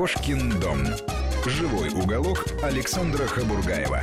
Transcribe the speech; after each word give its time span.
Кошкин 0.00 0.58
дом. 0.60 0.78
Живой 1.44 1.90
уголок 1.90 2.46
Александра 2.62 3.26
Хабургаева. 3.26 4.02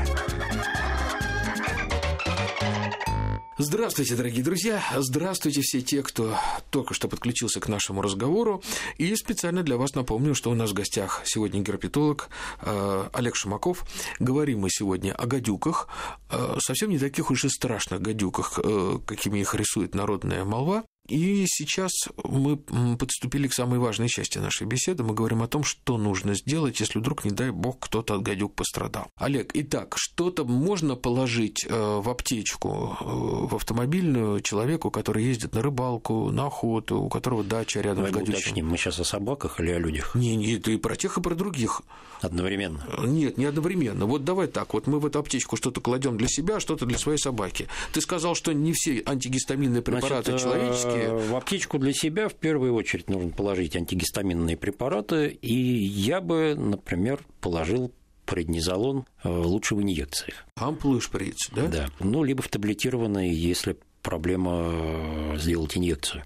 Здравствуйте, 3.57 4.16
дорогие 4.16 4.44
друзья! 4.44 4.84
Здравствуйте 4.95 5.62
все 5.62 5.81
те, 5.81 6.04
кто 6.04 6.38
только 6.70 6.94
что 6.94 7.07
подключился 7.07 7.59
к 7.59 7.68
нашему 7.68 8.04
разговору. 8.04 8.62
И 8.99 9.16
специально 9.16 9.63
для 9.63 9.77
вас 9.77 9.95
напомню, 9.95 10.36
что 10.36 10.52
у 10.52 10.54
нас 10.54 10.70
в 10.70 10.75
гостях 10.75 11.23
сегодня 11.25 11.62
герпетолог 11.62 12.29
э, 12.61 13.09
Олег 13.14 13.36
Шумаков. 13.36 13.84
Говорим 14.20 14.59
мы 14.59 14.70
сегодня 14.70 15.14
о 15.14 15.25
гадюках, 15.25 15.88
э, 16.29 16.57
совсем 16.59 16.91
не 16.91 17.00
таких 17.00 17.32
уж 17.32 17.45
и 17.45 17.50
страшных 17.50 18.04
гадюках, 18.04 18.59
э, 18.64 19.00
какими 19.04 19.39
их 19.39 19.55
рисует 19.55 19.95
народная 19.95 20.45
молва. 20.45 20.84
И 21.07 21.45
сейчас 21.47 21.91
мы 22.23 22.57
подступили 22.97 23.47
к 23.47 23.53
самой 23.53 23.79
важной 23.79 24.09
части 24.09 24.38
нашей 24.39 24.67
беседы. 24.67 25.03
Мы 25.03 25.13
говорим 25.13 25.41
о 25.41 25.47
том, 25.47 25.63
что 25.63 25.97
нужно 25.97 26.35
сделать, 26.35 26.80
если 26.80 26.99
вдруг, 26.99 27.23
не 27.23 27.31
дай 27.31 27.52
бог, 27.52 27.80
кто-то 27.80 28.16
от 28.16 28.23
гадюк 28.23 28.55
пострадал. 28.55 29.07
Олег, 29.16 29.52
итак, 29.53 29.95
что-то 29.97 30.43
можно 30.43 30.95
положить 30.95 31.66
э, 31.66 31.70
в 31.70 32.09
аптечку, 32.09 32.97
э, 32.99 33.05
в 33.05 33.55
автомобильную 33.55 34.41
человеку, 34.41 34.91
который 34.91 35.23
ездит 35.23 35.53
на 35.53 35.61
рыбалку, 35.61 36.30
на 36.31 36.47
охоту, 36.47 36.99
у 36.99 37.09
которого 37.09 37.44
дача 37.44 37.80
рядом 37.80 38.05
Давай 38.05 38.11
с 38.11 38.16
гадючим? 38.16 38.33
уточним, 38.33 38.67
мы 38.69 38.77
сейчас 38.77 38.99
о 38.99 39.05
собаках 39.05 39.59
или 39.59 39.71
о 39.71 39.80
людях? 39.80 40.13
Не, 40.16 40.35
не, 40.35 40.53
это 40.55 40.71
и 40.71 40.77
про 40.77 40.95
тех, 40.95 41.17
и 41.17 41.21
про 41.21 41.35
других. 41.35 41.81
Одновременно? 42.21 42.83
Нет, 43.03 43.38
не 43.38 43.45
одновременно. 43.45 44.05
Вот 44.05 44.25
давай 44.25 44.47
так, 44.47 44.73
вот 44.73 44.88
мы 44.88 44.99
в 44.99 45.05
эту 45.05 45.19
аптечку 45.19 45.55
что-то 45.55 45.81
кладем 45.81 46.17
для 46.17 46.27
себя, 46.27 46.59
что-то 46.59 46.85
для 46.85 46.97
своей 46.97 47.19
собаки. 47.19 47.67
Ты 47.94 48.02
сказал, 48.02 48.35
что 48.35 48.53
не 48.53 48.73
все 48.73 49.03
антигистаминные 49.05 49.81
препараты 49.81 50.31
Значит, 50.31 50.41
человеческие. 50.41 50.97
В 51.06 51.36
аптечку 51.36 51.80
для 51.80 51.94
себя 51.94 52.30
в 52.30 52.36
первую 52.36 52.73
очередь 52.73 53.09
нужно 53.09 53.30
положить 53.31 53.76
антигистаминные 53.76 54.58
препараты, 54.58 55.28
и 55.42 55.54
я 55.54 56.22
бы, 56.22 56.56
например, 56.56 57.20
положил 57.42 57.92
преднизолон 58.26 59.06
лучше 59.23 59.76
в 59.76 59.81
инъекциях. 59.81 60.45
Ампулы 60.56 61.00
шприц, 61.00 61.50
да? 61.56 61.67
Да. 61.67 61.89
Ну, 62.00 62.23
либо 62.23 62.42
в 62.42 62.50
таблетированной, 62.50 63.30
если 63.30 63.78
проблема 64.02 65.36
сделать 65.38 65.78
инъекцию. 65.78 66.23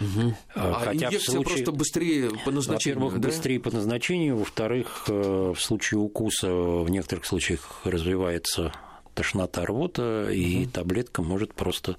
Угу. 0.00 0.34
А 0.56 0.72
Хотя 0.72 1.06
инъекция 1.06 1.34
случае... 1.34 1.54
просто 1.54 1.72
быстрее 1.72 2.30
по 2.44 2.50
назначению, 2.50 2.98
Во-первых, 3.00 3.20
да? 3.20 3.28
быстрее 3.28 3.60
по 3.60 3.70
назначению, 3.70 4.36
во-вторых, 4.36 5.04
в 5.08 5.56
случае 5.56 6.00
укуса 6.00 6.52
в 6.52 6.88
некоторых 6.90 7.24
случаях 7.26 7.82
развивается 7.84 8.72
тошнота, 9.14 9.64
рвота, 9.64 10.28
и 10.30 10.66
таблетка 10.66 11.22
может 11.22 11.54
просто 11.54 11.96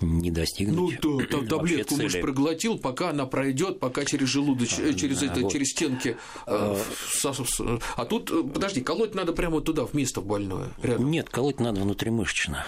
не 0.00 0.30
достигнуть. 0.30 1.02
Ну, 1.02 1.18
то, 1.18 1.26
то, 1.26 1.46
таблетку 1.46 1.96
муж 1.96 2.20
проглотил, 2.20 2.78
пока 2.78 3.10
она 3.10 3.26
пройдет, 3.26 3.78
пока 3.80 4.04
через 4.04 4.28
желудоч, 4.28 4.78
а, 4.78 4.94
через 4.94 5.22
это, 5.22 5.40
вот. 5.40 5.52
через 5.52 5.70
стенки. 5.70 6.16
А, 6.46 6.76
а 7.96 8.04
тут, 8.04 8.52
подожди, 8.52 8.80
колоть 8.80 9.14
надо 9.14 9.32
прямо 9.32 9.60
туда, 9.60 9.86
в 9.86 9.94
место 9.94 10.20
больное. 10.20 10.68
Рядом. 10.82 11.10
Нет, 11.10 11.28
колоть 11.28 11.60
надо 11.60 11.80
внутримышечно. 11.80 12.66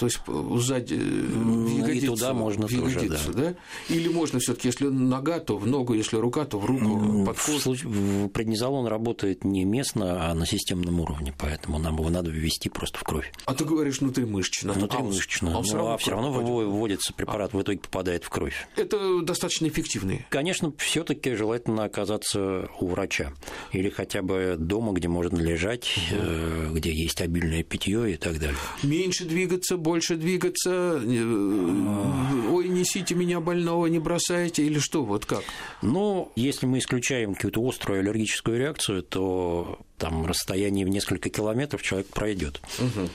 То 0.00 0.06
есть 0.06 0.18
сзади 0.26 0.94
в 0.94 1.76
ягодицу, 1.76 2.06
и 2.06 2.08
туда 2.08 2.32
можно 2.32 2.66
в 2.66 2.70
ягодицу, 2.70 3.08
тоже, 3.08 3.32
да. 3.34 3.42
да? 3.50 3.94
Или 3.94 4.08
можно 4.08 4.38
все 4.38 4.54
таки 4.54 4.68
если 4.68 4.86
нога, 4.86 5.40
то 5.40 5.58
в 5.58 5.66
ногу, 5.66 5.92
если 5.92 6.16
рука, 6.16 6.46
то 6.46 6.58
в 6.58 6.64
руку, 6.64 7.26
под 7.26 7.38
кожу? 7.38 7.58
В 7.58 7.62
случае, 7.62 8.30
преднизолон 8.32 8.86
работает 8.86 9.44
не 9.44 9.66
местно, 9.66 10.30
а 10.30 10.34
на 10.34 10.46
системном 10.46 11.00
уровне, 11.00 11.34
поэтому 11.38 11.78
нам 11.78 11.98
его 11.98 12.08
надо 12.08 12.30
ввести 12.30 12.70
просто 12.70 12.98
в 12.98 13.02
кровь. 13.02 13.30
А 13.44 13.52
ты 13.52 13.66
говоришь 13.66 14.00
внутримышечно. 14.00 14.72
Внутримышечно. 14.72 15.50
А, 15.50 15.62
ну, 15.62 15.88
а 15.88 15.98
все 15.98 16.12
равно 16.12 16.32
вводится 16.32 17.12
препарат, 17.12 17.50
а. 17.52 17.58
в 17.58 17.62
итоге 17.62 17.80
попадает 17.80 18.24
в 18.24 18.30
кровь. 18.30 18.54
Это 18.76 19.20
достаточно 19.20 19.68
эффективный. 19.68 20.24
Конечно, 20.30 20.72
все 20.78 21.04
таки 21.04 21.34
желательно 21.34 21.84
оказаться 21.84 22.70
у 22.80 22.86
врача. 22.86 23.34
Или 23.72 23.90
хотя 23.90 24.22
бы 24.22 24.56
дома, 24.58 24.94
где 24.94 25.08
можно 25.08 25.36
лежать, 25.36 25.94
угу. 26.10 26.72
где 26.76 26.90
есть 26.90 27.20
обильное 27.20 27.62
питье 27.64 28.14
и 28.14 28.16
так 28.16 28.38
далее. 28.38 28.56
Меньше 28.82 29.26
двигаться, 29.26 29.76
больше 29.76 29.89
двигаться, 30.16 30.96
ой, 30.96 32.68
несите 32.68 33.14
меня 33.14 33.40
больного, 33.40 33.86
не 33.86 33.98
бросайте, 33.98 34.64
или 34.64 34.78
что, 34.78 35.04
вот 35.04 35.26
как? 35.26 35.42
Ну, 35.82 36.32
если 36.36 36.66
мы 36.66 36.78
исключаем 36.78 37.34
какую-то 37.34 37.66
острую 37.66 38.00
аллергическую 38.00 38.58
реакцию, 38.58 39.02
то 39.02 39.80
там 39.98 40.26
расстояние 40.26 40.86
в 40.86 40.88
несколько 40.88 41.30
километров 41.30 41.82
человек 41.82 42.08
пройдет. 42.08 42.60
Угу. 42.78 43.08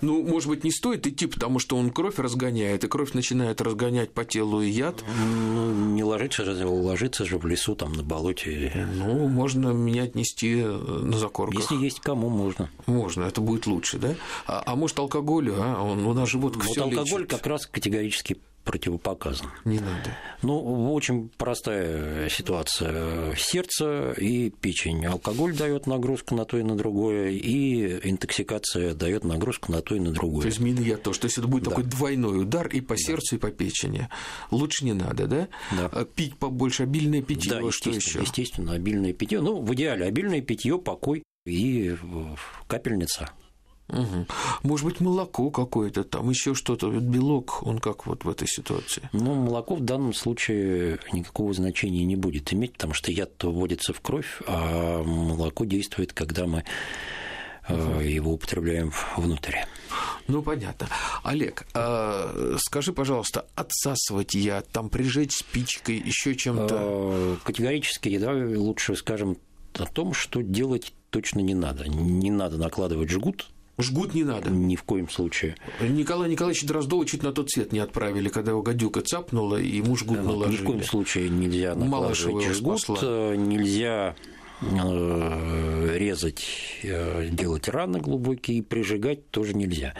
Ну, 0.00 0.22
может 0.22 0.48
быть, 0.48 0.64
не 0.64 0.70
стоит 0.70 1.06
идти, 1.06 1.26
потому 1.26 1.58
что 1.58 1.76
он 1.76 1.90
кровь 1.90 2.18
разгоняет, 2.18 2.84
и 2.84 2.88
кровь 2.88 3.12
начинает 3.12 3.60
разгонять 3.60 4.12
по 4.12 4.24
телу 4.24 4.62
и 4.62 4.68
яд. 4.68 5.02
Ну, 5.16 5.72
не 5.94 6.04
ложиться 6.04 6.44
же, 6.44 6.66
ложиться 6.66 7.24
же 7.24 7.38
в 7.38 7.46
лесу, 7.46 7.74
там, 7.74 7.92
на 7.92 8.02
болоте. 8.02 8.86
Ну, 8.94 9.28
можно 9.28 9.68
меня 9.68 10.04
отнести 10.04 10.56
на 10.56 11.18
закорках. 11.18 11.60
Если 11.60 11.76
есть 11.76 12.00
кому, 12.00 12.28
можно. 12.28 12.70
Можно, 12.86 13.24
это 13.24 13.40
будет 13.40 13.66
лучше, 13.66 13.98
да? 13.98 14.14
А, 14.46 14.62
а 14.66 14.76
может, 14.76 14.98
алкоголь, 14.98 15.50
а? 15.52 15.82
Он, 15.82 16.06
у 16.06 16.12
нас 16.12 16.28
же 16.28 16.38
вот, 16.38 16.56
вот 16.56 16.64
всё 16.64 16.84
алкоголь 16.84 17.22
лечит. 17.22 17.30
как 17.30 17.46
раз 17.46 17.66
категорически 17.66 18.38
противопоказан. 18.68 19.48
Не 19.64 19.80
надо. 19.80 20.14
Ну, 20.42 20.92
очень 20.92 21.30
простая 21.38 22.28
ситуация. 22.28 23.34
Сердце 23.34 24.12
и 24.12 24.50
печень. 24.50 25.06
Алкоголь 25.06 25.56
дает 25.56 25.86
нагрузку 25.86 26.34
на 26.34 26.44
то 26.44 26.58
и 26.58 26.62
на 26.62 26.76
другое, 26.76 27.30
и 27.30 27.98
интоксикация 28.10 28.92
дает 28.94 29.24
нагрузку 29.24 29.72
на 29.72 29.80
то 29.80 29.94
и 29.94 30.00
на 30.00 30.10
другое. 30.12 30.42
То 30.42 30.48
есть 30.48 30.60
мины 30.60 30.80
я 30.80 30.98
тоже. 30.98 31.20
То 31.20 31.24
есть 31.28 31.38
это 31.38 31.48
будет 31.48 31.64
Да. 31.64 31.70
такой 31.70 31.84
двойной 31.84 32.42
удар 32.42 32.68
и 32.68 32.82
по 32.82 32.94
сердцу, 32.98 33.36
и 33.36 33.38
по 33.38 33.50
печени. 33.50 34.08
Лучше 34.50 34.84
не 34.84 34.92
надо, 34.92 35.26
да? 35.26 35.48
Да. 35.72 35.88
А 35.90 36.04
Пить 36.04 36.36
побольше, 36.36 36.82
обильное 36.82 37.22
питье, 37.22 37.50
Да, 37.62 37.70
что 37.72 37.88
еще? 37.90 38.20
естественно, 38.20 38.74
обильное 38.74 39.14
питье. 39.14 39.40
Ну, 39.40 39.62
в 39.62 39.72
идеале 39.74 40.04
обильное 40.04 40.42
питье, 40.42 40.78
покой 40.78 41.22
и 41.46 41.96
капельница. 42.66 43.30
Мгм. 43.88 44.26
Может 44.62 44.84
быть, 44.86 45.00
молоко 45.00 45.50
какое-то, 45.50 46.04
там 46.04 46.28
еще 46.28 46.54
что-то, 46.54 46.90
белок, 46.90 47.62
он 47.62 47.78
как 47.78 48.06
вот 48.06 48.24
в 48.24 48.28
этой 48.28 48.46
ситуации? 48.46 49.08
Но 49.12 49.34
молоко 49.34 49.76
в 49.76 49.80
данном 49.80 50.12
случае 50.12 50.98
никакого 51.12 51.54
значения 51.54 52.04
не 52.04 52.16
будет 52.16 52.52
иметь, 52.52 52.74
потому 52.74 52.92
что 52.92 53.10
яд 53.10 53.42
вводится 53.42 53.94
в 53.94 54.00
кровь, 54.00 54.42
а 54.46 55.02
молоко 55.02 55.64
действует, 55.64 56.12
когда 56.12 56.46
мы 56.46 56.64
э, 57.66 58.00
его 58.04 58.34
употребляем 58.34 58.92
внутрь. 59.16 59.56
Ну, 60.26 60.42
понятно. 60.42 60.88
Олег, 61.22 61.66
а 61.72 62.56
скажи, 62.58 62.92
пожалуйста, 62.92 63.46
отсасывать 63.54 64.34
я, 64.34 64.60
там 64.60 64.90
прижечь 64.90 65.32
спичкой, 65.32 65.96
еще 65.96 66.34
чем-то? 66.34 66.76
Э, 66.78 67.36
Категорически 67.42 68.18
давай 68.18 68.54
лучше 68.54 68.96
скажем 68.96 69.38
о 69.78 69.86
том, 69.86 70.12
что 70.12 70.42
делать 70.42 70.92
точно 71.08 71.40
не 71.40 71.54
надо. 71.54 71.88
Не 71.88 72.30
надо 72.30 72.58
накладывать 72.58 73.08
жгут 73.08 73.48
Жгут 73.78 74.12
не 74.14 74.24
надо. 74.24 74.50
ни 74.50 74.74
в 74.76 74.82
коем 74.82 75.08
случае. 75.08 75.54
Николая 75.80 76.28
Николаевича 76.28 76.66
Дроздова 76.66 77.06
чуть 77.06 77.22
на 77.22 77.32
тот 77.32 77.48
свет 77.50 77.72
не 77.72 77.78
отправили, 77.78 78.28
когда 78.28 78.50
его 78.50 78.62
гадюка 78.62 79.00
цапнула, 79.02 79.56
и 79.56 79.76
ему 79.76 79.96
жгут 79.96 80.18
Вот, 80.18 80.24
ни 80.26 80.28
наложили. 80.32 80.62
в 80.62 80.64
коем 80.64 80.82
случае 80.82 81.28
нельзя 81.28 81.74
Малышева 81.76 82.28
накладывать 82.32 82.44
его 82.44 82.54
жгут, 82.54 82.80
спасла. 82.80 83.08
э, 83.08 83.34
нельзя 83.36 84.16
э, 84.62 84.66
резать, 85.98 86.44
э, 86.82 87.28
делать 87.30 87.68
раны 87.68 88.00
глубокие, 88.00 88.62
прижигать 88.62 89.30
тоже 89.30 89.54
нельзя. 89.54 89.94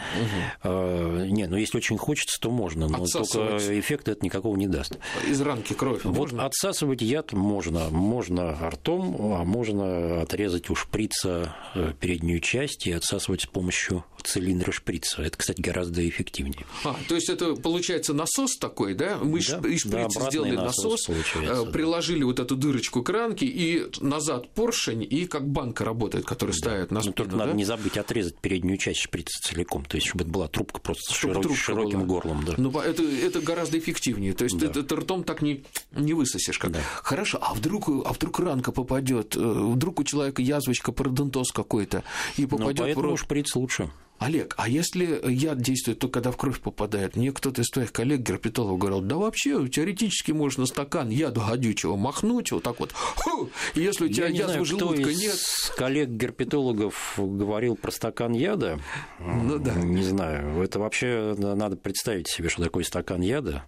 Э, 0.63 1.25
Не, 1.29 1.47
ну 1.47 1.57
если 1.57 1.77
очень 1.77 1.97
хочется, 1.97 2.39
то 2.39 2.49
можно, 2.51 2.87
но 2.87 3.03
Отсасывать. 3.03 3.51
только 3.51 3.79
эффекта 3.79 4.11
это 4.11 4.25
никакого 4.25 4.55
не 4.55 4.67
даст. 4.67 4.97
Из 5.27 5.41
ранки 5.41 5.73
кровь 5.73 6.03
Вот 6.03 6.15
можно? 6.15 6.45
отсасывать 6.45 7.01
яд 7.01 7.33
можно. 7.33 7.89
Можно 7.89 8.57
ртом, 8.69 9.15
а 9.19 9.43
можно 9.43 10.21
отрезать 10.21 10.69
у 10.69 10.75
шприца 10.75 11.55
э, 11.75 11.93
переднюю 11.99 12.39
часть 12.39 12.87
и 12.87 12.91
отсасывать 12.91 13.41
с 13.41 13.45
помощью 13.45 14.03
цилиндра 14.23 14.71
шприца. 14.71 15.21
Это, 15.21 15.37
кстати, 15.37 15.61
гораздо 15.61 16.07
эффективнее. 16.07 16.65
А, 16.83 16.95
то 17.07 17.15
есть 17.15 17.29
это 17.29 17.55
получается 17.55 18.13
насос 18.13 18.57
такой, 18.57 18.93
да? 18.93 19.17
Мы 19.17 19.39
Да, 19.39 19.69
из 19.69 19.83
да, 19.85 19.99
шприца 19.99 20.05
обратный 20.05 20.29
сделали 20.29 20.55
насос 20.55 21.07
насос, 21.07 21.09
э, 21.35 21.45
да. 21.65 21.71
приложили 21.71 22.23
вот 22.23 22.39
эту 22.39 22.55
дырочку 22.55 23.01
к 23.03 23.09
ранке, 23.09 23.45
и 23.45 23.85
назад 24.01 24.49
поршень, 24.53 25.05
и 25.09 25.25
как 25.25 25.47
банка 25.47 25.85
работает, 25.89 26.25
которая 26.25 26.55
ставит 26.55 26.91
на 26.91 26.95
Но 26.95 27.01
спину, 27.01 27.13
только 27.15 27.31
да? 27.33 27.37
надо 27.37 27.53
не 27.53 27.65
забыть 27.65 27.97
отрезать 27.97 28.37
переднюю 28.37 28.77
часть 28.77 28.99
шприца 29.01 29.39
целиком, 29.41 29.85
то 29.85 29.97
есть 29.97 30.07
чтобы 30.07 30.23
это 30.23 30.31
была 30.31 30.47
трубка 30.47 30.79
просто 30.79 31.11
с 31.11 31.15
Чтобы 31.15 31.33
широк- 31.33 31.43
трубка 31.43 31.59
широким 31.61 31.99
была. 31.99 32.07
горлом. 32.07 32.45
Да. 32.45 32.53
Ну, 32.57 32.71
это, 32.79 33.03
это 33.03 33.41
гораздо 33.41 33.77
эффективнее. 33.77 34.33
То 34.33 34.45
есть 34.45 34.57
Да. 34.57 34.67
ты, 34.69 34.83
ты 34.83 34.95
ртом 34.95 35.23
так 35.23 35.41
не, 35.41 35.63
не 35.91 36.13
высосешь. 36.13 36.57
Как. 36.57 36.71
Да. 36.71 36.79
Хорошо, 37.03 37.39
а 37.41 37.53
вдруг, 37.53 37.89
а 37.89 38.13
вдруг 38.13 38.39
ранка 38.39 38.71
попадет, 38.71 39.35
вдруг 39.35 39.99
у 39.99 40.03
человека 40.03 40.41
язвочка, 40.41 40.91
пародонтоз 40.91 41.51
какой-то, 41.51 42.03
и 42.37 42.43
Но 42.43 42.47
попадет 42.49 42.79
в 42.79 42.83
поэтому 42.83 43.05
рот. 43.09 43.19
шприц 43.19 43.55
лучше. 43.55 43.89
Олег, 44.19 44.53
а 44.57 44.67
если 44.67 45.19
яд 45.31 45.61
действует 45.61 45.99
только 45.99 46.15
когда 46.15 46.31
в 46.31 46.37
кровь 46.37 46.59
попадает? 46.59 47.15
Мне 47.15 47.31
кто-то 47.31 47.61
из 47.61 47.69
твоих 47.69 47.93
коллег, 47.93 48.19
герпетологов, 48.19 48.77
говорил, 48.77 49.01
да 49.01 49.15
вообще, 49.15 49.67
теоретически 49.69 50.33
можно 50.33 50.65
стакан 50.65 51.09
яду 51.09 51.41
гадючего 51.41 51.95
махнуть, 51.95 52.51
вот 52.51 52.63
так 52.63 52.79
вот, 52.81 52.91
ху, 52.91 53.49
если 53.75 54.05
у 54.05 54.09
тебя 54.09 54.27
Я 54.27 54.31
не 54.31 54.43
знаю, 54.43 54.65
кто 54.65 54.77
желудка 54.77 55.09
из 55.09 55.21
нет, 55.21 55.39
коллег-герпетологов 55.77 57.13
говорил 57.17 57.75
про 57.75 57.91
стакан 57.91 58.33
яда. 58.33 58.79
Ну 59.19 59.57
да. 59.57 59.73
Не 59.75 60.03
знаю. 60.03 60.61
Это 60.61 60.79
вообще 60.79 61.35
надо 61.37 61.77
представить 61.77 62.27
себе, 62.27 62.49
что 62.49 62.63
такое 62.63 62.83
стакан 62.83 63.21
яда. 63.21 63.63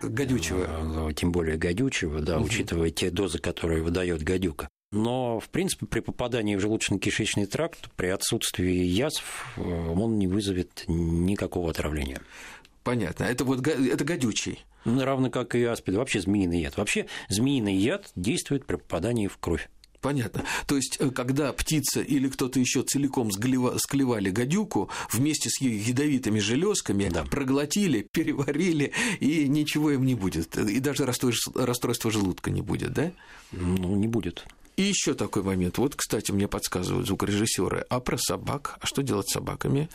Гадючего. 0.00 1.12
Тем 1.14 1.32
более 1.32 1.56
гадючего, 1.56 2.20
да, 2.20 2.36
угу. 2.36 2.46
учитывая 2.46 2.90
те 2.90 3.10
дозы, 3.10 3.38
которые 3.38 3.82
выдает 3.82 4.22
гадюка. 4.22 4.68
Но, 4.92 5.40
в 5.40 5.48
принципе, 5.48 5.86
при 5.86 6.00
попадании 6.00 6.54
в 6.54 6.60
желудочно-кишечный 6.60 7.46
тракт, 7.46 7.90
при 7.96 8.08
отсутствии 8.08 8.84
язв, 8.84 9.56
он 9.56 10.18
не 10.18 10.26
вызовет 10.28 10.84
никакого 10.86 11.70
отравления. 11.70 12.20
Понятно. 12.84 13.24
Это 13.24 13.44
вот 13.44 13.66
это 13.66 14.04
гадючий. 14.04 14.64
Ну, 14.84 15.02
равно 15.02 15.30
как 15.30 15.54
и 15.54 15.64
аспид, 15.64 15.94
вообще 15.94 16.20
змеиный 16.20 16.60
яд. 16.60 16.76
Вообще 16.76 17.06
змеиный 17.28 17.74
яд 17.74 18.10
действует 18.16 18.66
при 18.66 18.76
попадании 18.76 19.28
в 19.28 19.38
кровь. 19.38 19.68
Понятно. 20.02 20.42
То 20.66 20.76
есть, 20.76 20.96
э, 20.98 21.10
когда 21.10 21.52
птица 21.52 22.00
или 22.02 22.28
кто-то 22.28 22.58
еще 22.58 22.82
целиком 22.82 23.30
склевали 23.30 24.30
гадюку 24.30 24.90
вместе 25.12 25.48
с 25.48 25.60
ее 25.60 25.78
ядовитыми 25.78 26.40
железками, 26.40 27.08
да. 27.08 27.24
проглотили, 27.24 28.08
переварили, 28.10 28.92
и 29.20 29.46
ничего 29.46 29.92
им 29.92 30.04
не 30.04 30.16
будет. 30.16 30.58
И 30.58 30.80
даже 30.80 31.06
расстройства 31.06 32.10
желудка 32.10 32.50
не 32.50 32.62
будет, 32.62 32.92
да? 32.92 33.12
Ну, 33.52 33.94
не 33.94 34.08
будет. 34.08 34.44
И 34.76 34.82
еще 34.82 35.14
такой 35.14 35.42
момент. 35.42 35.78
Вот, 35.78 35.94
кстати, 35.96 36.32
мне 36.32 36.48
подсказывают 36.48 37.06
звукорежиссеры. 37.06 37.84
А 37.88 38.00
про 38.00 38.16
собак? 38.16 38.78
А 38.80 38.86
что 38.86 39.02
делать 39.02 39.28
с 39.28 39.32
собаками? 39.32 39.88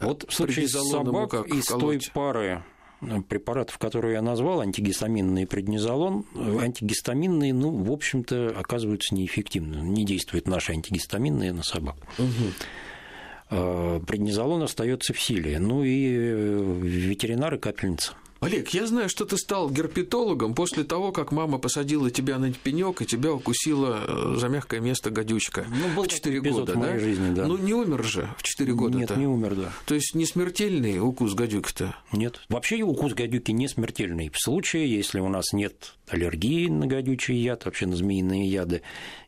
Вот 0.00 0.26
в 0.28 0.34
случае 0.34 0.68
собак 0.68 1.30
как 1.30 1.46
из 1.48 1.66
колоть? 1.66 2.06
той 2.06 2.12
пары 2.12 2.62
э, 3.00 3.20
препаратов, 3.22 3.78
которые 3.78 4.14
я 4.14 4.22
назвал, 4.22 4.60
антигистаминный 4.60 5.42
и 5.42 5.46
преднизолон, 5.46 6.26
э, 6.34 6.58
антигистаминные, 6.60 7.54
ну, 7.54 7.70
в 7.82 7.90
общем-то, 7.90 8.54
оказываются 8.56 9.14
неэффективны. 9.14 9.76
Не 9.76 10.04
действуют 10.04 10.46
наши 10.46 10.72
антигистаминные 10.72 11.52
на 11.52 11.62
собак. 11.62 11.96
Угу. 12.18 14.06
Преднизолон 14.06 14.62
остается 14.62 15.12
в 15.12 15.20
силе. 15.20 15.58
Ну 15.58 15.82
и 15.82 15.90
ветеринары 15.98 17.58
капельница. 17.58 18.12
Олег, 18.40 18.70
я 18.70 18.86
знаю, 18.86 19.10
что 19.10 19.26
ты 19.26 19.36
стал 19.36 19.68
герпетологом 19.68 20.54
после 20.54 20.82
того, 20.82 21.12
как 21.12 21.30
мама 21.30 21.58
посадила 21.58 22.10
тебя 22.10 22.38
на 22.38 22.50
пенек 22.50 23.02
и 23.02 23.06
тебя 23.06 23.34
укусила 23.34 24.00
э, 24.06 24.36
за 24.38 24.48
мягкое 24.48 24.80
место 24.80 25.10
гадючка 25.10 25.66
ну, 25.68 25.94
был 25.94 26.04
в 26.04 26.08
4 26.08 26.40
года, 26.40 26.72
в 26.72 26.76
моей 26.76 26.94
да? 26.94 26.98
жизни, 26.98 27.34
да. 27.34 27.46
Ну, 27.46 27.58
не 27.58 27.74
умер 27.74 28.02
же 28.02 28.30
в 28.38 28.42
4 28.42 28.72
года 28.72 28.96
Нет, 28.96 29.14
не 29.14 29.26
умер, 29.26 29.56
да. 29.56 29.72
То 29.84 29.94
есть 29.94 30.14
не 30.14 30.24
смертельный 30.24 30.98
укус 31.00 31.34
гадюки-то? 31.34 31.94
Нет. 32.12 32.40
Вообще 32.48 32.80
укус 32.80 33.12
гадюки 33.12 33.50
не 33.50 33.68
смертельный. 33.68 34.30
В 34.30 34.40
случае, 34.40 34.90
если 34.90 35.20
у 35.20 35.28
нас 35.28 35.52
нет 35.52 35.94
аллергии 36.08 36.68
на 36.68 36.86
гадючий 36.86 37.36
яд, 37.36 37.66
вообще 37.66 37.86
на 37.86 37.94
змеиные 37.94 38.50
яды, 38.50 38.82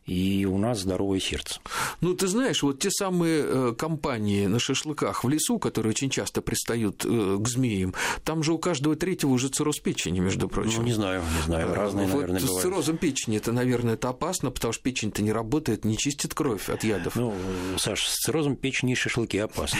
и 0.05 0.45
у 0.45 0.57
нас 0.57 0.81
здоровое 0.81 1.19
сердце. 1.19 1.61
Ну, 2.01 2.13
ты 2.13 2.27
знаешь, 2.27 2.61
вот 2.61 2.79
те 2.79 2.91
самые 2.91 3.43
э, 3.45 3.73
компании 3.77 4.47
на 4.47 4.59
шашлыках 4.59 5.23
в 5.23 5.29
лесу, 5.29 5.59
которые 5.59 5.91
очень 5.91 6.09
часто 6.09 6.41
пристают 6.41 7.05
э, 7.05 7.37
к 7.39 7.47
змеям, 7.47 7.93
там 8.25 8.43
же 8.43 8.53
у 8.53 8.57
каждого 8.57 8.95
третьего 9.03 9.31
уже 9.31 9.49
цирроз 9.49 9.79
печени, 9.79 10.21
между 10.21 10.47
прочим. 10.47 10.77
Ну, 10.77 10.83
не 10.83 10.93
знаю, 10.93 11.21
не 11.35 11.41
знаю, 11.45 11.73
разные, 11.73 12.07
вот 12.07 12.21
наверное, 12.21 12.39
с 12.39 12.61
циррозом 12.61 12.95
печени 12.95 13.35
это, 13.35 13.51
наверное, 13.51 13.95
это 13.95 14.07
опасно, 14.07 14.49
потому 14.49 14.71
что 14.71 14.81
печень-то 14.81 15.21
не 15.21 15.33
работает, 15.33 15.83
не 15.83 15.97
чистит 15.97 16.33
кровь 16.33 16.69
от 16.69 16.85
ядов. 16.85 17.13
Ну, 17.17 17.33
Саш, 17.77 18.07
с 18.07 18.15
циррозом 18.19 18.55
печени 18.55 18.93
и 18.93 18.95
шашлыки 18.95 19.37
опасны. 19.39 19.79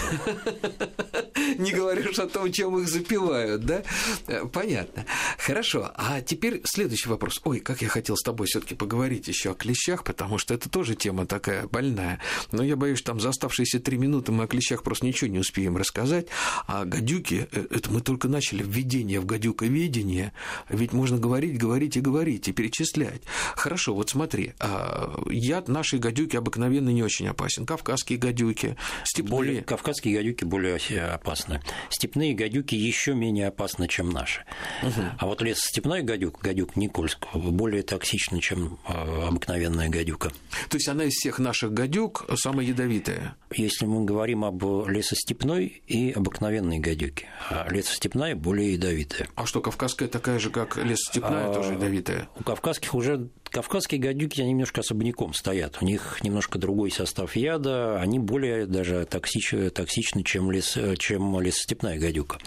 Не 1.57 1.71
говоришь 1.71 2.19
о 2.19 2.27
том, 2.27 2.51
чем 2.51 2.77
их 2.79 2.87
запивают, 2.87 3.65
да? 3.65 3.83
Э, 4.27 4.45
понятно. 4.45 5.05
Хорошо. 5.37 5.91
А 5.95 6.21
теперь 6.21 6.61
следующий 6.65 7.09
вопрос. 7.09 7.39
Ой, 7.43 7.59
как 7.59 7.81
я 7.81 7.87
хотел 7.87 8.15
с 8.17 8.23
тобой 8.23 8.47
все 8.47 8.59
таки 8.59 8.75
поговорить 8.75 9.27
еще 9.27 9.51
о 9.51 9.53
клещах, 9.53 10.03
потому 10.03 10.37
что 10.37 10.53
это 10.53 10.69
тоже 10.69 10.95
тема 10.95 11.25
такая 11.25 11.67
больная. 11.67 12.19
Но 12.51 12.63
я 12.63 12.75
боюсь, 12.75 13.01
там 13.01 13.19
за 13.19 13.29
оставшиеся 13.29 13.79
три 13.79 13.97
минуты 13.97 14.31
мы 14.31 14.45
о 14.45 14.47
клещах 14.47 14.83
просто 14.83 15.05
ничего 15.05 15.29
не 15.29 15.39
успеем 15.39 15.77
рассказать. 15.77 16.27
А 16.67 16.85
гадюки, 16.85 17.47
э, 17.51 17.65
это 17.69 17.91
мы 17.91 18.01
только 18.01 18.27
начали 18.27 18.63
введение 18.63 19.19
в 19.19 19.25
гадюковедение, 19.25 20.33
ведь 20.69 20.93
можно 20.93 21.17
говорить, 21.17 21.57
говорить 21.57 21.97
и 21.97 22.01
говорить, 22.01 22.47
и 22.47 22.51
перечислять. 22.51 23.23
Хорошо, 23.55 23.93
вот 23.93 24.09
смотри, 24.09 24.53
а, 24.59 25.13
яд 25.29 25.67
нашей 25.67 25.99
гадюки 25.99 26.35
обыкновенно 26.35 26.89
не 26.89 27.03
очень 27.03 27.27
опасен. 27.27 27.65
Кавказские 27.65 28.17
гадюки, 28.17 28.77
степные... 29.03 29.31
Более, 29.31 29.61
кавказские 29.61 30.15
гадюки 30.15 30.43
более 30.43 30.75
опасны. 31.13 31.42
Степные 31.89 32.33
гадюки 32.33 32.75
еще 32.75 33.13
менее 33.13 33.47
опасны, 33.47 33.87
чем 33.87 34.09
наши. 34.09 34.41
Угу. 34.81 35.01
А 35.17 35.25
вот 35.25 35.41
лесостепной 35.41 36.03
гадюк, 36.03 36.41
гадюк 36.41 36.75
Никольского, 36.75 37.51
более 37.51 37.83
токсична, 37.83 38.41
чем 38.41 38.79
а, 38.85 39.27
обыкновенная 39.27 39.89
гадюка. 39.89 40.31
То 40.69 40.77
есть 40.77 40.87
она 40.87 41.05
из 41.05 41.13
всех 41.13 41.39
наших 41.39 41.73
гадюк 41.73 42.25
самая 42.35 42.65
ядовитая? 42.65 43.35
Если 43.55 43.85
мы 43.85 44.05
говорим 44.05 44.43
об 44.45 44.63
лесостепной 44.87 45.81
и 45.87 46.11
обыкновенной 46.11 46.79
гадюке, 46.79 47.27
а 47.49 47.67
лесостепная 47.69 48.35
более 48.35 48.73
ядовитая. 48.73 49.27
А 49.35 49.45
что, 49.45 49.61
кавказская 49.61 50.07
такая 50.07 50.39
же, 50.39 50.49
как 50.49 50.77
лесостепная, 50.77 51.49
а, 51.49 51.53
тоже 51.53 51.73
ядовитая? 51.73 52.29
У 52.39 52.43
кавказских 52.43 52.95
уже 52.95 53.29
кавказские 53.53 54.01
гадюки, 54.01 54.41
они 54.41 54.51
немножко 54.51 54.81
особняком 54.81 55.33
стоят. 55.33 55.77
У 55.81 55.85
них 55.85 56.19
немножко 56.23 56.57
другой 56.57 56.91
состав 56.91 57.35
яда, 57.35 57.99
они 58.01 58.19
более 58.19 58.65
даже 58.65 59.05
токсичны, 59.05 59.69
токсичны 59.69 60.23
чем, 60.23 60.51
лес, 60.51 60.77
чем 60.97 61.32
лесостепная 61.41 61.99
гадюка. 61.99 62.39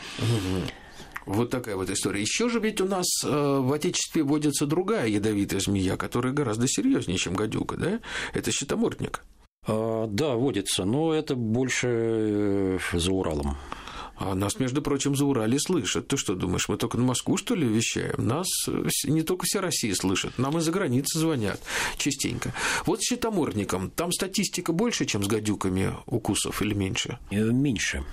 Вот 1.27 1.51
такая 1.51 1.75
вот 1.75 1.91
история. 1.91 2.21
Еще 2.21 2.49
же 2.49 2.61
ведь 2.61 2.81
у 2.81 2.87
нас 2.87 3.07
э, 3.25 3.29
в 3.29 3.73
Отечестве 3.73 4.23
водится 4.23 4.65
другая 4.65 5.09
ядовитая 5.09 5.59
змея, 5.59 5.97
которая 5.97 6.33
гораздо 6.33 6.69
серьезнее, 6.69 7.19
чем 7.19 7.35
гадюка, 7.35 7.77
да? 7.77 8.01
Это 8.33 8.53
щитомордник. 8.53 9.25
А, 9.67 10.07
да, 10.07 10.35
водится, 10.37 10.85
но 10.85 11.13
это 11.13 11.35
больше 11.35 11.89
э, 11.91 12.79
за 12.93 13.13
Уралом. 13.13 13.57
А 14.19 14.35
нас, 14.35 14.59
между 14.59 14.81
прочим, 14.81 15.15
за 15.15 15.27
Урале 15.27 15.59
слышат. 15.59 16.09
Ты 16.09 16.17
что 16.17 16.35
думаешь, 16.35 16.69
мы 16.69 16.79
только 16.79 16.97
на 16.97 17.05
Москву, 17.05 17.37
что 17.37 17.55
ли, 17.55 17.67
вещаем? 17.67 18.15
Нас 18.25 18.47
э, 18.69 18.89
не 19.05 19.23
только 19.23 19.45
вся 19.47 19.61
Россия 19.61 19.95
слышит, 19.95 20.39
нам 20.39 20.57
из-за 20.59 20.71
границы 20.71 21.19
звонят 21.19 21.61
частенько. 21.99 22.55
Вот 22.87 23.03
с 23.03 23.09
щитомордником, 23.09 23.91
там 23.91 24.13
статистика 24.13 24.73
больше, 24.73 25.05
чем 25.07 25.25
с 25.25 25.27
гадюками 25.27 25.93
укусов 26.07 26.63
или 26.63 26.73
меньше? 26.73 27.19
Меньше. 27.31 28.05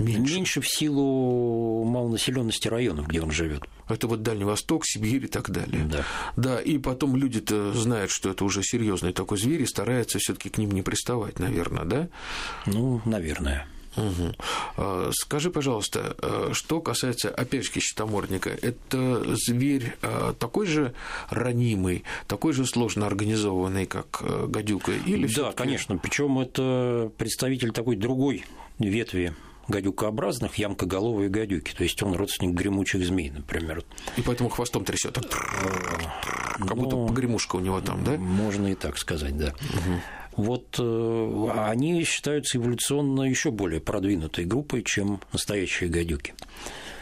Меньше. 0.00 0.34
Меньше 0.34 0.60
в 0.60 0.68
силу 0.68 1.84
малонаселенности 1.84 2.68
районов, 2.68 3.08
где 3.08 3.20
он 3.20 3.30
живет. 3.30 3.62
Это 3.88 4.06
вот 4.06 4.22
Дальний 4.22 4.44
Восток, 4.44 4.86
Сибирь 4.86 5.24
и 5.24 5.28
так 5.28 5.50
далее. 5.50 5.84
Да. 5.84 6.04
Да, 6.36 6.60
и 6.60 6.78
потом 6.78 7.16
люди-то 7.16 7.72
знают, 7.74 8.10
что 8.10 8.30
это 8.30 8.44
уже 8.44 8.62
серьезный 8.62 9.12
такой 9.12 9.38
зверь, 9.38 9.62
и 9.62 9.66
стараются 9.66 10.18
все-таки 10.18 10.48
к 10.48 10.58
ним 10.58 10.70
не 10.70 10.82
приставать, 10.82 11.38
наверное, 11.38 11.84
да? 11.84 12.08
Ну, 12.66 13.00
наверное. 13.04 13.66
Угу. 13.96 15.12
Скажи, 15.12 15.50
пожалуйста, 15.50 16.14
а, 16.22 16.50
что 16.52 16.80
касается, 16.80 17.28
же, 17.28 17.80
щитомордника, 17.80 18.50
это 18.50 19.34
зверь 19.34 19.96
а, 20.00 20.32
такой 20.34 20.66
же 20.66 20.94
ранимый, 21.28 22.04
такой 22.28 22.52
же 22.52 22.66
сложно 22.66 23.06
организованный, 23.06 23.86
как 23.86 24.22
гадюка? 24.48 24.92
Или 24.92 25.26
да, 25.26 25.52
конечно. 25.52 25.98
Причем 25.98 26.38
это 26.38 27.10
представитель 27.18 27.72
такой 27.72 27.96
другой 27.96 28.44
ветви 28.78 29.34
гадюкообразных 29.70 30.56
ямкоголовые 30.56 31.28
гадюки. 31.28 31.72
То 31.74 31.84
есть 31.84 32.02
он 32.02 32.14
родственник 32.14 32.54
гремучих 32.54 33.04
змей, 33.04 33.30
например. 33.30 33.84
И 34.16 34.22
поэтому 34.22 34.50
хвостом 34.50 34.84
трясет. 34.84 35.18
Как 36.58 36.76
будто 36.76 36.96
погремушка 36.96 37.56
у 37.56 37.60
него 37.60 37.80
там, 37.80 38.04
да? 38.04 38.16
Можно 38.16 38.68
и 38.68 38.74
так 38.74 38.98
сказать, 38.98 39.36
да. 39.36 39.48
Угу 39.48 40.00
вот 40.36 40.76
э, 40.78 41.48
они 41.66 42.02
считаются 42.04 42.58
эволюционно 42.58 43.22
еще 43.22 43.50
более 43.50 43.80
продвинутой 43.80 44.44
группой, 44.44 44.82
чем 44.82 45.20
настоящие 45.32 45.90
гадюки. 45.90 46.34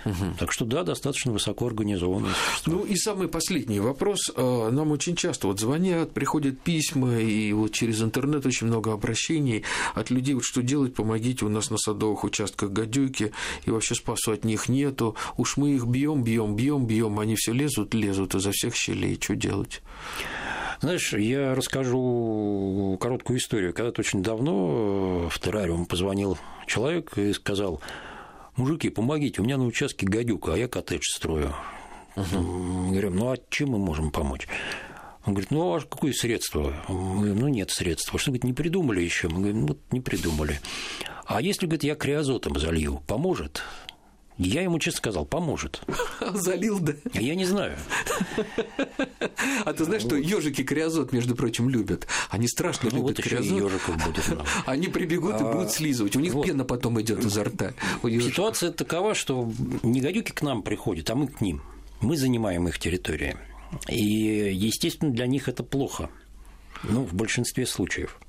Угу. 0.05 0.37
Так 0.39 0.53
что 0.53 0.65
да, 0.65 0.85
достаточно 0.85 1.33
высоко 1.33 1.67
организованные 1.67 2.33
существа. 2.33 2.73
Ну 2.73 2.85
и 2.85 2.97
самый 2.97 3.29
последний 3.29 3.81
вопрос. 3.81 4.31
Э, 4.35 4.71
нам 4.71 4.93
очень 4.93 5.17
часто 5.17 5.49
вот 5.49 5.61
звонят, 5.61 6.13
приходят 6.13 6.61
письма, 6.61 7.19
и 7.19 7.53
вот 7.53 7.73
через 7.73 8.03
интернет 8.03 8.47
очень 8.47 8.67
много 8.67 8.93
обращений 8.93 9.65
от 9.95 10.11
людей, 10.11 10.35
вот 10.35 10.45
что 10.45 10.63
делать, 10.63 10.95
помогите, 10.95 11.45
у 11.45 11.49
нас 11.49 11.71
на 11.71 11.79
садовых 11.79 12.25
участках 12.25 12.71
гадюки, 12.71 13.33
и 13.65 13.71
вообще 13.71 13.95
спасу 13.95 14.33
от 14.33 14.45
них 14.45 14.69
нету. 14.69 15.17
Уж 15.37 15.57
мы 15.57 15.71
их 15.71 15.87
бьем, 15.87 16.23
бьем, 16.23 16.57
бьем, 16.57 16.87
бьем, 16.87 17.19
они 17.19 17.35
все 17.37 17.53
лезут, 17.53 17.95
лезут 17.95 18.35
изо 18.35 18.53
всех 18.53 18.75
щелей. 18.75 19.19
Что 19.21 19.35
делать? 19.35 19.83
Знаешь, 20.81 21.13
я 21.13 21.57
расскажу 21.57 22.97
короткую 23.01 23.41
историю. 23.41 23.75
Когда-то 23.75 24.01
очень 24.01 24.23
давно 24.23 25.29
в 25.29 25.39
террариум 25.41 25.87
позвонил 25.87 26.39
человек 26.67 27.19
и 27.19 27.33
сказал, 27.33 27.81
мужики, 28.59 28.91
помогите, 28.91 29.41
у 29.41 29.45
меня 29.45 29.57
на 29.57 29.65
участке 29.65 30.07
гадюка, 30.07 30.55
а 30.55 30.57
я 30.59 30.69
коттедж 30.69 31.05
строю. 31.05 31.55
Угу. 32.17 32.39
Мы 32.39 32.91
говорим, 32.91 33.17
ну 33.17 33.33
а 33.33 33.37
чем 33.49 33.71
мы 33.71 33.79
можем 33.79 34.11
помочь? 34.11 34.49
Он 35.25 35.35
говорит, 35.35 35.51
ну 35.51 35.75
а 35.75 35.81
какое 35.81 36.13
средство? 36.13 36.75
Мы 36.89 37.17
говорим, 37.17 37.39
ну 37.41 37.49
нет 37.49 37.71
средства. 37.71 38.19
Что, 38.19 38.31
говорит, 38.31 38.45
не 38.45 38.53
придумали 38.53 39.01
еще? 39.01 39.29
Мы 39.29 39.39
говорим, 39.39 39.61
ну 39.61 39.67
вот 39.69 39.79
не 39.91 40.01
придумали. 40.01 40.61
А 41.27 41.43
если, 41.43 41.67
говорит, 41.67 41.85
я 41.85 41.95
криозотом 41.95 42.59
залью, 42.59 43.03
поможет? 43.07 43.63
Я 44.39 44.63
ему 44.63 44.79
честно 44.79 44.99
сказал, 44.99 45.27
поможет. 45.27 45.83
Залил, 46.35 46.79
да? 46.79 46.95
Я 47.13 47.35
не 47.35 47.45
знаю. 47.45 47.77
А 49.65 49.73
ты 49.73 49.85
знаешь, 49.85 50.03
что 50.03 50.15
ежики 50.15 50.63
криозот, 50.63 51.13
между 51.13 51.35
прочим, 51.35 51.69
любят? 51.69 52.07
Они 52.31 52.47
страшно 52.47 52.89
ну, 52.93 52.99
любят 52.99 53.17
будет. 53.27 54.39
Они 54.67 54.87
прибегут 54.87 55.41
и 55.41 55.45
а, 55.45 55.53
будут 55.53 55.73
слизывать. 55.73 56.15
У 56.15 56.21
них 56.21 56.35
пена 56.41 56.65
потом 56.65 57.01
идет 57.01 57.25
изо 57.25 57.45
рта. 57.45 57.75
Ситуация 58.03 58.71
такова, 58.71 59.15
что 59.15 59.53
не 59.83 60.01
гадюки 60.01 60.31
к 60.31 60.43
нам 60.43 60.63
приходят, 60.63 61.11
а 61.11 61.17
мы 61.17 61.27
к 61.27 61.41
ним. 61.41 61.61
Мы 62.01 62.17
занимаем 62.17 62.69
их 62.69 62.79
территории. 62.79 63.37
И, 63.89 64.53
естественно, 64.55 65.11
для 65.11 65.27
них 65.27 65.49
это 65.49 65.65
плохо. 65.65 66.11
Ну, 66.85 67.03
в 67.03 67.13
большинстве 67.13 67.67
случаев. 67.67 68.21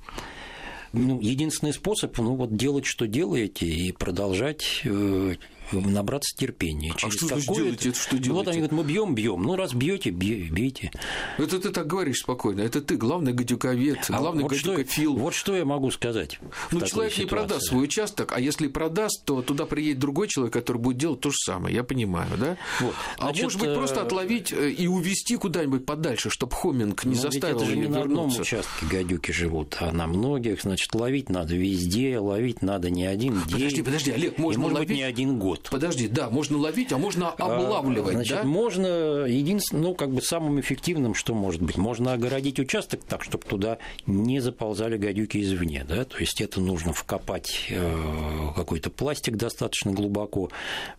Ну, 0.92 1.20
единственный 1.20 1.72
способ, 1.72 2.18
ну, 2.18 2.34
вот 2.34 2.56
делать, 2.56 2.84
что 2.84 3.06
делаете, 3.06 3.66
и 3.66 3.92
продолжать 3.92 4.82
э, 4.84 5.36
набраться 5.72 6.36
терпения. 6.36 6.92
Через 6.96 7.14
а 7.14 7.18
что 7.18 7.26
значит 7.26 7.54
делаете? 7.54 7.88
Это 7.90 7.98
что 7.98 8.18
делаете? 8.18 8.32
Вот 8.32 8.48
они 8.48 8.56
говорят, 8.58 8.72
мы 8.72 8.84
бьем, 8.84 9.14
бьем. 9.14 9.42
Ну, 9.42 9.56
раз 9.56 9.74
бьете, 9.74 10.10
бейте. 10.10 10.90
Это 11.38 11.58
ты 11.58 11.70
так 11.70 11.86
говоришь 11.86 12.18
спокойно. 12.18 12.60
Это 12.60 12.80
ты 12.80 12.96
главный 12.96 13.32
гадюковед, 13.32 14.06
а 14.08 14.18
главный 14.18 14.42
вот 14.42 14.52
гадюкофил. 14.52 15.12
Что, 15.12 15.20
вот 15.20 15.34
что 15.34 15.56
я 15.56 15.64
могу 15.64 15.90
сказать. 15.90 16.38
Ну, 16.70 16.80
человек 16.80 17.12
ситуации. 17.12 17.22
не 17.22 17.26
продаст 17.28 17.66
свой 17.68 17.84
участок, 17.84 18.32
а 18.34 18.40
если 18.40 18.68
продаст, 18.68 19.24
то 19.24 19.42
туда 19.42 19.66
приедет 19.66 19.98
другой 19.98 20.28
человек, 20.28 20.52
который 20.52 20.78
будет 20.78 20.98
делать 20.98 21.20
то 21.20 21.30
же 21.30 21.36
самое. 21.38 21.74
Я 21.74 21.84
понимаю, 21.84 22.30
да? 22.38 22.56
Вот. 22.80 22.94
Значит, 23.18 23.40
а 23.40 23.44
может 23.44 23.60
быть, 23.60 23.74
просто 23.74 24.00
э, 24.00 24.02
отловить 24.02 24.52
э, 24.52 24.70
и 24.70 24.86
увезти 24.86 25.36
куда-нибудь 25.36 25.86
подальше, 25.86 26.30
чтобы 26.30 26.54
Хоминг 26.54 27.04
не 27.04 27.14
ну, 27.14 27.20
заставил 27.20 27.56
это 27.56 27.66
же 27.66 27.76
не 27.76 27.82
вернуться. 27.82 27.98
на 27.98 28.04
одном 28.04 28.40
участке 28.40 28.86
гадюки 28.86 29.32
живут, 29.32 29.76
а 29.80 29.92
на 29.92 30.06
многих. 30.06 30.62
Значит, 30.62 30.94
ловить 30.94 31.28
надо 31.28 31.54
везде, 31.54 32.18
ловить 32.18 32.62
надо 32.62 32.90
не 32.90 33.06
один 33.06 33.34
день. 33.44 33.52
Подожди, 33.52 33.82
подожди, 33.82 34.10
Олег, 34.10 34.38
можно 34.38 34.58
и, 34.58 34.62
может 34.62 34.74
ловить... 34.74 34.88
быть, 34.88 34.96
не 34.96 35.02
один 35.02 35.38
год. 35.38 35.59
Подожди, 35.68 36.08
да, 36.08 36.30
можно 36.30 36.58
ловить, 36.58 36.92
а 36.92 36.98
можно 36.98 37.30
а, 37.30 37.44
облавливать, 37.44 38.14
Значит, 38.14 38.38
да? 38.38 38.44
можно, 38.44 39.24
единственное, 39.26 39.82
ну, 39.82 39.94
как 39.94 40.10
бы 40.10 40.22
самым 40.22 40.60
эффективным, 40.60 41.14
что 41.14 41.34
может 41.34 41.62
быть, 41.62 41.76
можно 41.76 42.12
огородить 42.12 42.58
участок 42.58 43.00
так, 43.04 43.22
чтобы 43.22 43.44
туда 43.44 43.78
не 44.06 44.40
заползали 44.40 44.96
гадюки 44.96 45.42
извне, 45.42 45.84
да, 45.88 46.04
то 46.04 46.18
есть 46.18 46.40
это 46.40 46.60
нужно 46.60 46.92
вкопать 46.92 47.66
э, 47.70 48.48
какой-то 48.56 48.90
пластик 48.90 49.36
достаточно 49.36 49.92
глубоко, 49.92 50.50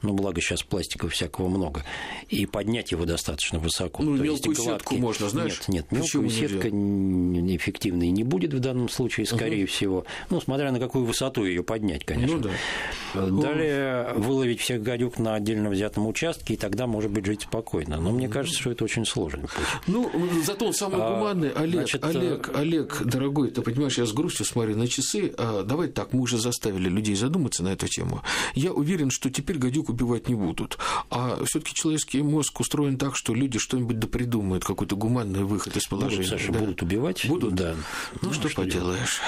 ну, 0.01 0.13
благо 0.13 0.41
сейчас 0.41 0.63
пластика 0.63 1.09
всякого 1.09 1.47
много, 1.49 1.83
и 2.29 2.45
поднять 2.45 2.91
его 2.91 3.05
достаточно 3.05 3.59
высоко. 3.59 4.03
Ну, 4.03 4.17
то 4.17 4.23
мелкую 4.23 4.55
есть 4.55 4.63
сетку 4.63 4.95
можно, 4.97 5.29
знаешь? 5.29 5.61
Нет, 5.67 5.91
нет, 5.91 5.91
мелкую 5.91 6.29
сетка 6.29 6.69
эффективной 6.69 8.09
не 8.09 8.23
будет 8.23 8.53
в 8.53 8.59
данном 8.59 8.89
случае, 8.89 9.25
скорее 9.25 9.63
угу. 9.63 9.71
всего, 9.71 10.05
ну, 10.29 10.39
смотря 10.41 10.71
на 10.71 10.79
какую 10.79 11.05
высоту 11.05 11.45
ее 11.45 11.63
поднять, 11.63 12.05
конечно. 12.05 12.37
Ну, 12.37 12.43
да. 12.43 13.41
Далее 13.41 14.13
выловить 14.15 14.50
всех 14.59 14.81
гадюк 14.83 15.19
на 15.19 15.35
отдельно 15.35 15.69
взятом 15.69 16.07
участке, 16.07 16.55
и 16.55 16.57
тогда, 16.57 16.87
может 16.87 17.11
быть, 17.11 17.25
жить 17.25 17.43
спокойно. 17.43 17.99
Но 17.99 18.11
мне 18.11 18.27
кажется, 18.27 18.59
что 18.59 18.71
это 18.71 18.83
очень 18.83 19.05
сложно. 19.05 19.47
Ну, 19.87 20.11
зато 20.45 20.65
он 20.65 20.73
самый 20.73 21.01
а, 21.01 21.15
гуманный. 21.15 21.51
Олег, 21.51 21.75
Значит, 21.75 22.03
Олег, 22.03 22.49
э, 22.49 22.59
Олег, 22.59 23.01
дорогой, 23.03 23.51
ты 23.51 23.61
понимаешь, 23.61 23.97
я 23.97 24.05
с 24.05 24.13
грустью 24.13 24.45
смотрю 24.45 24.77
на 24.77 24.87
часы. 24.87 25.33
А, 25.37 25.63
давай 25.63 25.87
так, 25.89 26.13
мы 26.13 26.21
уже 26.21 26.37
заставили 26.37 26.89
людей 26.89 27.15
задуматься 27.15 27.63
на 27.63 27.69
эту 27.69 27.87
тему. 27.87 28.21
Я 28.55 28.71
уверен, 28.71 29.09
что 29.09 29.29
теперь 29.29 29.57
гадюк 29.57 29.89
убивать 29.89 30.29
не 30.29 30.35
будут. 30.35 30.77
А 31.09 31.43
все 31.45 31.59
таки 31.59 31.73
человеческий 31.73 32.21
мозг 32.21 32.59
устроен 32.59 32.97
так, 32.97 33.15
что 33.15 33.33
люди 33.33 33.59
что-нибудь 33.59 33.99
да 33.99 34.07
придумают, 34.07 34.63
какой-то 34.63 34.95
гуманный 34.95 35.43
выход 35.43 35.75
из 35.77 35.85
положения. 35.85 36.23
Будут, 36.23 36.39
Саша, 36.39 36.51
да? 36.51 36.59
будут 36.59 36.81
убивать? 36.81 37.25
Будут? 37.27 37.55
Да. 37.55 37.75
Ну, 38.21 38.29
ну 38.29 38.33
что, 38.33 38.49
что 38.49 38.61
поделаешь. 38.61 39.19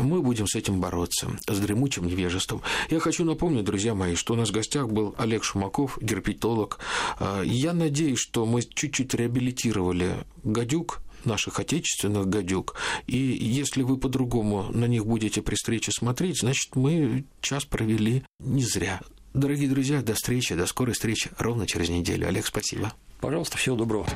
Мы 0.00 0.22
будем 0.22 0.46
с 0.46 0.54
этим 0.54 0.80
бороться, 0.80 1.28
с 1.46 1.58
дремучим 1.58 2.06
невежеством. 2.06 2.62
Я 2.90 3.00
хочу 3.00 3.24
напомнить, 3.24 3.64
друзья 3.64 3.94
мои, 3.94 4.14
что 4.14 4.34
у 4.34 4.36
нас 4.36 4.50
гостях 4.62 4.88
был 4.88 5.14
Олег 5.18 5.42
Шумаков, 5.42 5.98
герпетолог. 6.00 6.78
А, 7.18 7.42
я 7.42 7.72
надеюсь, 7.72 8.20
что 8.20 8.46
мы 8.46 8.62
чуть-чуть 8.62 9.12
реабилитировали 9.14 10.18
гадюк, 10.44 11.02
наших 11.24 11.58
отечественных 11.60 12.28
гадюк. 12.28 12.76
И 13.06 13.16
если 13.16 13.82
вы 13.82 13.96
по-другому 13.96 14.68
на 14.70 14.86
них 14.86 15.04
будете 15.04 15.42
при 15.42 15.56
встрече 15.56 15.90
смотреть, 15.92 16.40
значит, 16.40 16.76
мы 16.76 17.24
час 17.40 17.64
провели 17.64 18.24
не 18.38 18.64
зря. 18.64 19.00
Дорогие 19.34 19.68
друзья, 19.68 20.02
до 20.02 20.14
встречи, 20.14 20.54
до 20.54 20.66
скорой 20.66 20.94
встречи 20.94 21.30
ровно 21.38 21.66
через 21.66 21.88
неделю. 21.88 22.28
Олег, 22.28 22.46
спасибо. 22.46 22.92
Пожалуйста, 23.20 23.56
всего 23.56 23.76
доброго. 23.76 24.06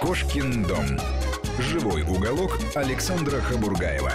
Кошкин 0.00 0.64
дом. 0.64 0.98
Живой 1.58 2.02
уголок 2.02 2.58
Александра 2.74 3.40
Хабургаева. 3.40 4.12